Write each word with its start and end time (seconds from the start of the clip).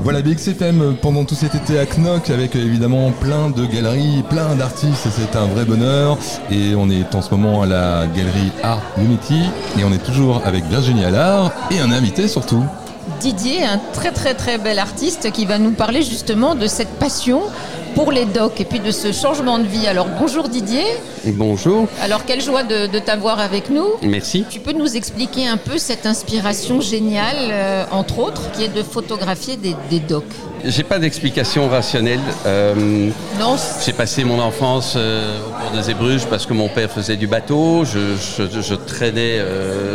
Voilà 0.00 0.22
BXFM 0.22 0.96
pendant 1.02 1.24
tout 1.24 1.34
cet 1.34 1.54
été 1.54 1.78
à 1.78 1.84
Knock 1.84 2.30
avec 2.30 2.54
évidemment 2.54 3.10
plein 3.10 3.50
de 3.50 3.66
galeries, 3.66 4.22
plein 4.30 4.54
d'artistes, 4.54 5.08
c'est 5.10 5.36
un 5.36 5.46
vrai 5.46 5.64
bonheur. 5.64 6.16
Et 6.50 6.74
on 6.76 6.88
est 6.88 7.14
en 7.14 7.22
ce 7.22 7.30
moment 7.30 7.62
à 7.62 7.66
la 7.66 8.06
galerie 8.06 8.52
Art 8.62 8.82
Unity 8.96 9.42
et 9.78 9.84
on 9.84 9.92
est 9.92 10.04
toujours 10.04 10.42
avec 10.46 10.64
Virginie 10.66 11.04
Allard 11.04 11.50
et 11.70 11.80
un 11.80 11.90
invité 11.90 12.28
surtout. 12.28 12.64
Didier, 13.20 13.64
un 13.64 13.78
très 13.92 14.12
très 14.12 14.34
très 14.34 14.58
bel 14.58 14.78
artiste 14.78 15.32
qui 15.32 15.46
va 15.46 15.58
nous 15.58 15.72
parler 15.72 16.02
justement 16.02 16.54
de 16.54 16.68
cette 16.68 16.98
passion 16.98 17.42
pour 17.98 18.12
les 18.12 18.26
docs 18.26 18.60
et 18.60 18.64
puis 18.64 18.78
de 18.78 18.92
ce 18.92 19.10
changement 19.10 19.58
de 19.58 19.64
vie. 19.64 19.88
Alors 19.88 20.06
bonjour 20.20 20.48
Didier. 20.48 20.84
Bonjour. 21.24 21.88
Alors 22.00 22.24
quelle 22.24 22.40
joie 22.40 22.62
de, 22.62 22.86
t'avoir 23.00 23.40
avec 23.40 23.70
nous. 23.70 23.88
Merci. 24.02 24.44
Tu 24.48 24.60
peux 24.60 24.70
nous 24.70 24.96
expliquer 24.96 25.48
un 25.48 25.56
peu 25.56 25.78
cette 25.78 26.06
inspiration 26.06 26.80
géniale, 26.80 27.48
euh, 27.50 27.84
entre 27.90 28.20
autres, 28.20 28.52
qui 28.52 28.62
est 28.62 28.72
de 28.72 28.84
photographier 28.84 29.56
des, 29.56 29.74
des 29.90 29.98
docs? 29.98 30.22
J'ai 30.64 30.84
pas 30.84 31.00
d'explication 31.00 31.68
rationnelle. 31.68 32.20
Euh, 32.46 33.10
non. 33.40 33.56
J'ai 33.84 33.92
passé 33.92 34.22
mon 34.22 34.38
enfance 34.40 34.94
euh, 34.96 35.40
au 35.48 35.60
port 35.60 35.72
de 35.76 35.82
Zébruges 35.82 36.26
parce 36.26 36.46
que 36.46 36.52
mon 36.52 36.68
père 36.68 36.92
faisait 36.92 37.16
du 37.16 37.26
bateau. 37.26 37.84
Je, 37.84 38.74
traînais 38.74 39.40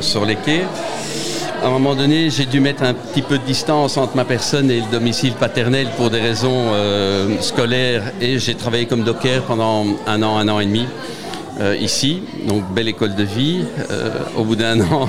sur 0.01 0.25
les 0.25 0.35
quais 0.35 0.65
à 1.63 1.67
un 1.67 1.69
moment 1.69 1.95
donné, 1.95 2.29
j'ai 2.29 2.45
dû 2.45 2.59
mettre 2.59 2.83
un 2.83 2.93
petit 2.93 3.21
peu 3.21 3.37
de 3.37 3.43
distance 3.43 3.95
entre 3.95 4.17
ma 4.17 4.25
personne 4.25 4.69
et 4.69 4.81
le 4.81 4.91
domicile 4.91 5.31
paternel 5.33 5.87
pour 5.95 6.09
des 6.09 6.19
raisons 6.19 6.71
euh, 6.73 7.39
scolaires 7.39 8.03
et 8.19 8.37
j'ai 8.37 8.55
travaillé 8.55 8.85
comme 8.85 9.03
docker 9.03 9.43
pendant 9.43 9.85
un 10.05 10.21
an, 10.23 10.37
un 10.37 10.49
an 10.49 10.59
et 10.59 10.65
demi 10.65 10.85
euh, 11.61 11.77
ici, 11.77 12.23
donc 12.45 12.63
belle 12.73 12.89
école 12.89 13.15
de 13.15 13.23
vie. 13.23 13.63
Euh, 13.91 14.09
au 14.35 14.43
bout 14.43 14.57
d'un 14.57 14.81
an, 14.91 15.07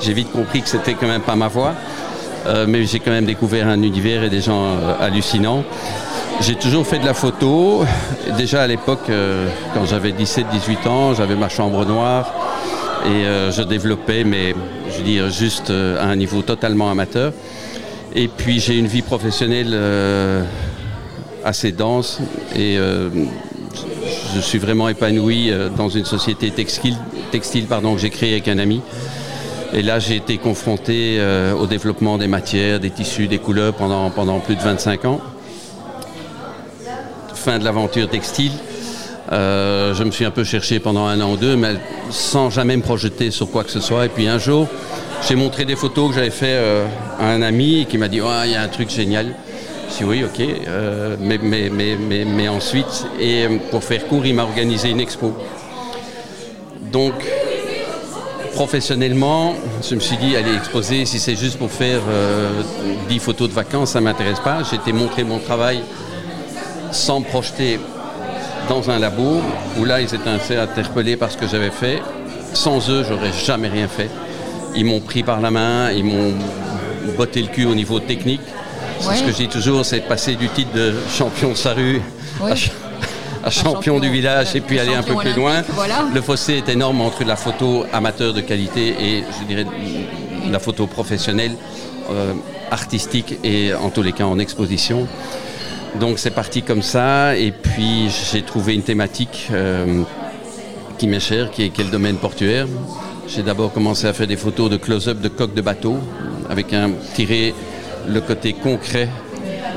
j'ai 0.00 0.14
vite 0.14 0.32
compris 0.32 0.62
que 0.62 0.68
c'était 0.68 0.94
quand 0.94 1.08
même 1.08 1.20
pas 1.20 1.36
ma 1.36 1.48
voie, 1.48 1.74
mais 2.66 2.84
j'ai 2.84 2.98
quand 2.98 3.10
même 3.10 3.26
découvert 3.26 3.68
un 3.68 3.82
univers 3.82 4.22
et 4.22 4.30
des 4.30 4.40
gens 4.40 4.78
hallucinants. 4.98 5.62
J'ai 6.40 6.54
toujours 6.54 6.86
fait 6.86 6.98
de 6.98 7.04
la 7.04 7.12
photo. 7.12 7.84
Déjà 8.38 8.62
à 8.62 8.66
l'époque, 8.66 9.10
quand 9.74 9.84
j'avais 9.84 10.12
17-18 10.12 10.88
ans, 10.88 11.14
j'avais 11.14 11.36
ma 11.36 11.50
chambre 11.50 11.84
noire 11.84 12.49
et 13.06 13.50
je 13.50 13.62
développais 13.62 14.24
mes 14.24 14.54
je 14.90 14.98
veux 14.98 15.04
dire, 15.04 15.30
juste 15.30 15.70
euh, 15.70 16.00
à 16.00 16.06
un 16.06 16.16
niveau 16.16 16.42
totalement 16.42 16.90
amateur. 16.90 17.32
Et 18.14 18.28
puis 18.28 18.58
j'ai 18.60 18.76
une 18.76 18.86
vie 18.86 19.02
professionnelle 19.02 19.70
euh, 19.72 20.42
assez 21.44 21.72
dense 21.72 22.18
et 22.54 22.76
euh, 22.76 23.08
je 24.34 24.40
suis 24.40 24.58
vraiment 24.58 24.88
épanoui 24.88 25.52
dans 25.76 25.88
une 25.88 26.04
société 26.04 26.50
textile, 26.50 26.96
textile 27.30 27.66
pardon, 27.66 27.94
que 27.94 28.00
j'ai 28.00 28.10
créée 28.10 28.32
avec 28.32 28.48
un 28.48 28.58
ami. 28.58 28.82
Et 29.72 29.82
là, 29.82 30.00
j'ai 30.00 30.16
été 30.16 30.38
confronté 30.38 31.20
au 31.56 31.66
développement 31.66 32.18
des 32.18 32.26
matières, 32.26 32.80
des 32.80 32.90
tissus, 32.90 33.28
des 33.28 33.38
couleurs 33.38 33.72
pendant, 33.74 34.10
pendant 34.10 34.40
plus 34.40 34.56
de 34.56 34.60
25 34.60 35.04
ans. 35.04 35.20
Fin 37.34 37.58
de 37.60 37.64
l'aventure 37.64 38.08
textile. 38.08 38.52
Euh, 39.32 39.94
je 39.94 40.02
me 40.02 40.10
suis 40.10 40.24
un 40.24 40.32
peu 40.32 40.42
cherché 40.42 40.80
pendant 40.80 41.06
un 41.06 41.20
an 41.20 41.32
ou 41.32 41.36
deux, 41.36 41.54
mais 41.56 41.76
sans 42.10 42.50
jamais 42.50 42.76
me 42.76 42.82
projeter 42.82 43.30
sur 43.30 43.50
quoi 43.50 43.62
que 43.62 43.70
ce 43.70 43.80
soit. 43.80 44.06
Et 44.06 44.08
puis 44.08 44.26
un 44.26 44.38
jour, 44.38 44.66
j'ai 45.26 45.36
montré 45.36 45.64
des 45.64 45.76
photos 45.76 46.08
que 46.08 46.16
j'avais 46.16 46.30
fait 46.30 46.56
euh, 46.56 46.86
à 47.18 47.28
un 47.28 47.42
ami 47.42 47.86
qui 47.88 47.96
m'a 47.96 48.08
dit 48.08 48.20
il 48.44 48.50
y 48.50 48.56
a 48.56 48.62
un 48.62 48.68
truc 48.68 48.90
génial. 48.90 49.34
Je 49.90 49.98
dit 49.98 50.04
oui, 50.04 50.24
ok, 50.24 50.40
euh, 50.40 51.16
mais, 51.20 51.38
mais, 51.38 51.70
mais, 51.70 52.24
mais, 52.24 52.48
ensuite, 52.48 53.06
et 53.20 53.46
pour 53.70 53.84
faire 53.84 54.06
court, 54.06 54.26
il 54.26 54.34
m'a 54.34 54.42
organisé 54.42 54.90
une 54.90 55.00
expo. 55.00 55.36
Donc, 56.92 57.14
professionnellement, 58.54 59.54
je 59.88 59.94
me 59.94 60.00
suis 60.00 60.16
dit, 60.16 60.36
aller 60.36 60.54
exposer, 60.54 61.06
si 61.06 61.20
c'est 61.20 61.36
juste 61.36 61.58
pour 61.58 61.70
faire 61.70 62.00
10 63.08 63.18
photos 63.20 63.48
de 63.48 63.54
vacances, 63.54 63.90
ça 63.90 64.00
ne 64.00 64.04
m'intéresse 64.04 64.40
pas. 64.40 64.62
J'ai 64.68 64.76
été 64.76 64.92
montrer 64.92 65.22
mon 65.22 65.38
travail 65.38 65.80
sans 66.92 67.20
me 67.20 67.24
projeter 67.24 67.78
dans 68.70 68.88
un 68.88 69.00
labo 69.00 69.42
où 69.78 69.84
là, 69.84 70.00
ils 70.00 70.14
étaient 70.14 70.30
assez 70.30 70.56
interpellés 70.56 71.16
par 71.16 71.28
ce 71.32 71.36
que 71.36 71.48
j'avais 71.48 71.72
fait. 71.72 72.00
Sans 72.54 72.88
eux, 72.88 73.04
j'aurais 73.06 73.32
jamais 73.32 73.68
rien 73.68 73.88
fait. 73.88 74.08
Ils 74.76 74.84
m'ont 74.84 75.00
pris 75.00 75.24
par 75.24 75.40
la 75.40 75.50
main, 75.50 75.90
ils 75.90 76.04
m'ont 76.04 76.34
botté 77.18 77.42
le 77.42 77.48
cul 77.48 77.66
au 77.66 77.74
niveau 77.74 77.98
technique. 77.98 78.40
Ce 79.00 79.24
que 79.24 79.32
je 79.32 79.36
dis 79.36 79.48
toujours, 79.48 79.84
c'est 79.84 80.00
passer 80.00 80.36
du 80.36 80.48
titre 80.48 80.72
de 80.72 80.94
champion 81.10 81.50
de 81.50 81.56
sa 81.56 81.72
rue 81.72 82.00
à, 83.42 83.50
champion, 83.50 83.98
du 83.98 84.08
village 84.08 84.54
et 84.54 84.60
puis 84.60 84.78
aller 84.78 84.94
un 84.94 85.02
peu 85.02 85.16
plus 85.16 85.34
loin. 85.34 85.62
Le 86.14 86.20
fossé 86.20 86.58
est 86.58 86.68
énorme 86.68 87.00
entre 87.00 87.24
la 87.24 87.34
photo 87.34 87.84
amateur 87.92 88.32
de 88.32 88.40
qualité 88.40 88.94
et, 89.00 89.24
je 89.40 89.46
dirais, 89.46 89.66
la 90.48 90.60
photo 90.60 90.86
professionnelle, 90.86 91.56
euh, 92.12 92.34
artistique 92.70 93.36
et 93.42 93.74
en 93.74 93.90
tous 93.90 94.02
les 94.02 94.12
cas 94.12 94.26
en 94.26 94.38
exposition. 94.38 95.08
Donc 95.98 96.18
c'est 96.18 96.30
parti 96.30 96.62
comme 96.62 96.82
ça, 96.82 97.36
et 97.36 97.50
puis 97.50 98.08
j'ai 98.32 98.42
trouvé 98.42 98.74
une 98.74 98.82
thématique 98.82 99.48
euh, 99.50 100.02
qui 100.98 101.08
m'est 101.08 101.20
chère, 101.20 101.50
qui 101.50 101.64
est, 101.64 101.70
quel 101.70 101.86
le 101.86 101.92
domaine 101.92 102.16
portuaire. 102.16 102.66
J'ai 103.26 103.42
d'abord 103.42 103.72
commencé 103.72 104.06
à 104.06 104.12
faire 104.12 104.26
des 104.26 104.36
photos 104.36 104.70
de 104.70 104.76
close-up 104.76 105.20
de 105.20 105.28
coques 105.28 105.54
de 105.54 105.60
bateau, 105.60 105.98
avec 106.48 106.72
un 106.72 106.90
tirer 107.14 107.54
le 108.08 108.20
côté 108.20 108.52
concret 108.52 109.08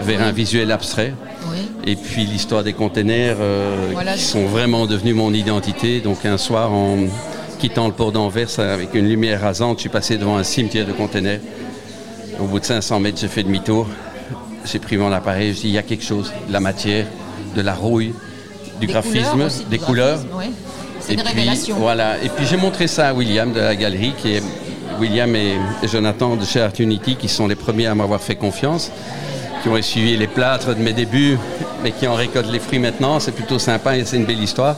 vers 0.03 0.21
un 0.21 0.31
visuel 0.31 0.71
abstrait. 0.71 1.13
Et 1.85 1.95
puis 1.95 2.25
l'histoire 2.25 2.63
des 2.63 2.73
containers 2.73 3.37
euh, 3.39 3.91
qui 4.15 4.21
sont 4.21 4.45
vraiment 4.45 4.85
devenus 4.85 5.15
mon 5.15 5.33
identité. 5.33 5.99
Donc 5.99 6.25
un 6.25 6.37
soir, 6.37 6.71
en 6.71 6.97
quittant 7.59 7.87
le 7.87 7.93
port 7.93 8.11
d'Anvers 8.11 8.59
avec 8.59 8.93
une 8.93 9.09
lumière 9.09 9.41
rasante, 9.41 9.79
je 9.79 9.81
suis 9.81 9.89
passé 9.89 10.17
devant 10.17 10.37
un 10.37 10.43
cimetière 10.43 10.85
de 10.85 10.93
containers. 10.93 11.41
Au 12.39 12.45
bout 12.45 12.59
de 12.59 12.65
500 12.65 12.99
mètres, 12.99 13.19
j'ai 13.19 13.27
fait 13.27 13.43
demi-tour 13.43 13.87
j'ai 14.65 14.79
pris 14.79 14.97
mon 14.97 15.11
appareil, 15.11 15.53
je 15.53 15.61
dis 15.61 15.67
il 15.67 15.73
y 15.73 15.77
a 15.77 15.83
quelque 15.83 16.03
chose, 16.03 16.31
de 16.47 16.53
la 16.53 16.59
matière, 16.59 17.05
de 17.55 17.61
la 17.61 17.73
rouille, 17.73 18.13
du 18.79 18.87
graphisme, 18.87 19.47
des 19.69 19.79
couleurs. 19.79 20.19
C'est 20.99 21.13
une 21.13 21.21
révélation. 21.21 21.77
Voilà. 21.77 22.21
Et 22.23 22.29
puis 22.29 22.45
j'ai 22.45 22.57
montré 22.57 22.87
ça 22.87 23.09
à 23.09 23.13
William 23.13 23.51
de 23.51 23.59
la 23.59 23.75
galerie, 23.75 24.13
qui 24.17 24.35
est 24.35 24.43
William 24.99 25.35
et 25.35 25.57
Jonathan 25.83 26.35
de 26.35 26.45
chez 26.45 26.61
Art 26.61 26.71
Unity, 26.79 27.15
qui 27.15 27.27
sont 27.27 27.47
les 27.47 27.55
premiers 27.55 27.87
à 27.87 27.95
m'avoir 27.95 28.21
fait 28.21 28.35
confiance, 28.35 28.91
qui 29.61 29.69
ont 29.69 29.77
essuyé 29.77 30.15
les 30.17 30.27
plâtres 30.27 30.75
de 30.75 30.81
mes 30.81 30.93
débuts, 30.93 31.37
mais 31.83 31.91
qui 31.91 32.07
en 32.07 32.15
récoltent 32.15 32.51
les 32.51 32.59
fruits 32.59 32.79
maintenant. 32.79 33.19
C'est 33.19 33.33
plutôt 33.33 33.59
sympa 33.59 33.97
et 33.97 34.05
c'est 34.05 34.17
une 34.17 34.25
belle 34.25 34.41
histoire. 34.41 34.77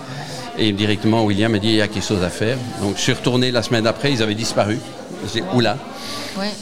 Et 0.57 0.71
directement, 0.71 1.23
William 1.23 1.51
m'a 1.51 1.59
dit 1.59 1.67
il 1.67 1.75
y 1.75 1.81
a 1.81 1.87
quelque 1.87 2.05
chose 2.05 2.23
à 2.23 2.29
faire. 2.29 2.57
Donc 2.81 2.95
je 2.95 3.01
suis 3.01 3.13
retourné 3.13 3.51
la 3.51 3.61
semaine 3.61 3.83
d'après, 3.83 4.11
ils 4.11 4.23
avaient 4.23 4.35
disparu. 4.35 4.79
J'ai 5.33 5.43
oula. 5.53 5.77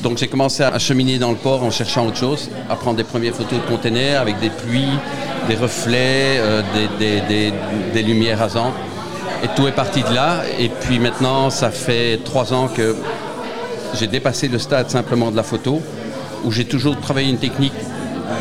Donc 0.02 0.18
j'ai 0.18 0.28
commencé 0.28 0.64
à 0.64 0.78
cheminer 0.78 1.18
dans 1.18 1.32
le 1.32 1.38
port 1.38 1.64
en 1.64 1.72
cherchant 1.72 2.06
autre 2.08 2.18
chose, 2.18 2.50
à 2.70 2.76
prendre 2.76 2.98
des 2.98 3.04
premières 3.04 3.34
photos 3.34 3.60
de 3.60 3.66
containers 3.66 4.22
avec 4.22 4.40
des 4.40 4.50
pluies, 4.50 5.00
des 5.48 5.56
reflets, 5.56 6.38
euh, 6.38 6.62
des, 7.00 8.04
lumières 8.04 8.40
rasantes. 8.40 8.74
Et 9.44 9.48
tout 9.56 9.68
est 9.68 9.74
parti 9.74 10.04
de 10.04 10.14
là. 10.14 10.42
Et 10.60 10.70
puis 10.70 11.00
maintenant, 11.00 11.50
ça 11.50 11.72
fait 11.72 12.20
trois 12.24 12.54
ans 12.54 12.68
que 12.68 12.96
j'ai 14.00 14.08
dépassé 14.08 14.48
le 14.48 14.60
stade 14.60 14.90
simplement 14.90 15.32
de 15.32 15.36
la 15.36 15.44
photo, 15.44 15.82
où 16.44 16.52
j'ai 16.52 16.66
toujours 16.66 17.00
travaillé 17.00 17.30
une 17.30 17.38
technique 17.38 17.74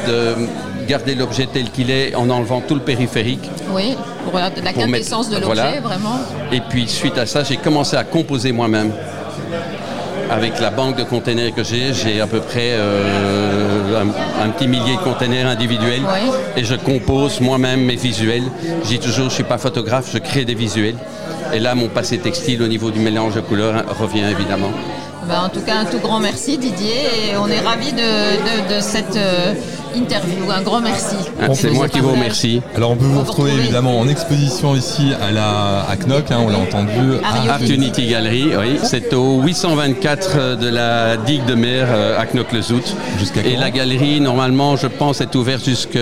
de 0.06 0.34
garder 0.86 1.14
l'objet 1.14 1.48
tel 1.52 1.70
qu'il 1.70 1.90
est 1.90 2.14
en 2.14 2.28
enlevant 2.30 2.60
tout 2.60 2.74
le 2.74 2.80
périphérique. 2.80 3.48
Oui, 3.72 3.96
pour 4.24 4.38
la 4.38 4.50
quintessence 4.50 5.30
de 5.30 5.38
l'objet, 5.38 5.80
vraiment. 5.80 6.18
Et 6.52 6.60
puis 6.60 6.88
suite 6.88 7.18
à 7.18 7.26
ça, 7.26 7.42
j'ai 7.42 7.56
commencé 7.56 7.96
à 7.96 8.04
composer 8.04 8.52
moi-même 8.52 8.92
avec 10.32 10.60
la 10.60 10.70
banque 10.70 10.96
de 10.96 11.04
containers 11.04 11.54
que 11.54 11.62
j'ai, 11.62 11.92
j'ai 11.92 12.20
à 12.20 12.26
peu 12.26 12.40
près 12.40 12.70
euh, 12.72 14.02
un, 14.42 14.48
petit 14.48 14.66
millier 14.66 14.96
de 14.96 15.02
containers 15.02 15.46
individuels 15.46 16.02
et 16.56 16.64
je 16.64 16.74
compose 16.74 17.40
moi-même 17.40 17.84
mes 17.84 17.96
visuels. 17.96 18.44
Je 18.82 18.88
dis 18.88 18.98
toujours, 18.98 19.24
je 19.24 19.24
ne 19.24 19.30
suis 19.30 19.44
pas 19.44 19.58
photographe, 19.58 20.10
je 20.12 20.18
crée 20.18 20.44
des 20.44 20.54
visuels. 20.54 20.96
Et 21.52 21.58
là, 21.58 21.74
mon 21.74 21.88
passé 21.88 22.18
textile 22.18 22.62
au 22.62 22.66
niveau 22.66 22.90
du 22.90 22.98
mélange 22.98 23.34
de 23.34 23.40
couleurs 23.40 23.84
revient 23.98 24.24
évidemment. 24.24 24.70
Ben, 25.28 25.40
en 25.44 25.48
tout 25.48 25.60
cas, 25.60 25.76
un 25.76 25.84
tout 25.84 25.98
grand 25.98 26.18
merci 26.18 26.58
Didier 26.58 27.30
et 27.30 27.36
on 27.36 27.46
est 27.46 27.60
ravis 27.60 27.92
de, 27.92 28.80
cette 28.80 29.16
euh, 29.16 29.54
interview. 29.94 30.50
Un 30.50 30.62
grand 30.62 30.80
merci. 30.80 31.14
Ah, 31.40 31.54
c'est 31.54 31.70
moi 31.70 31.88
qui 31.88 32.00
vous 32.00 32.12
remercie. 32.12 32.60
Alors 32.74 32.90
on 32.90 32.96
peut 32.96 33.04
vous, 33.04 33.20
retrouver, 33.20 33.52
évidemment 33.52 33.98
en 34.00 34.08
exposition 34.08 34.74
ici 34.74 35.12
à 35.20 35.30
la 35.30 35.80
à 35.88 35.96
Knock, 35.96 36.30
hein, 36.30 36.38
on 36.44 36.48
l'a 36.48 36.58
entendu. 36.58 37.18
À 37.22 37.52
Art 37.52 37.62
Unity 37.62 38.08
Gallery, 38.08 38.50
oui. 38.56 38.78
C'est 38.82 39.14
au 39.14 39.40
824 39.42 40.56
de 40.56 40.68
la 40.68 41.16
digue 41.16 41.44
de 41.44 41.54
mer 41.54 41.86
euh, 41.90 42.18
à 42.18 42.26
Knock-le-Zout. 42.26 42.96
Et 43.44 43.56
la 43.56 43.70
galerie, 43.70 44.20
normalement, 44.20 44.76
je 44.76 44.88
pense, 44.88 45.20
est 45.20 45.34
ouverte 45.36 45.64
jusqu'à 45.64 46.00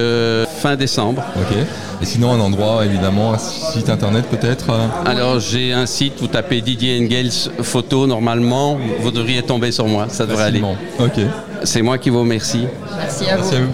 fin 0.61 0.77
décembre. 0.77 1.23
Ok. 1.37 1.57
Et 2.03 2.07
sinon, 2.07 2.33
un 2.33 2.41
endroit, 2.41 2.85
évidemment, 2.85 3.33
un 3.33 3.39
site 3.39 3.91
internet 3.91 4.25
peut-être 4.31 4.71
euh 4.71 4.87
Alors, 5.05 5.41
j'ai 5.41 5.73
un 5.73 5.87
site, 5.87 6.15
vous 6.21 6.29
tapez 6.29 6.61
Didier 6.61 6.99
Engels 7.03 7.51
photo, 7.62 8.07
normalement, 8.07 8.79
vous 9.01 9.11
devriez 9.11 9.43
tomber 9.43 9.73
sur 9.73 9.87
moi, 9.87 10.07
ça 10.09 10.27
devrait 10.27 10.45
aller. 10.45 10.62
Ok. 10.99 11.21
C'est 11.65 11.83
moi 11.83 11.99
qui 11.99 12.11
vous 12.11 12.21
remercie. 12.21 12.67
Merci 12.97 13.29
à 13.29 13.37
vous. 13.37 13.67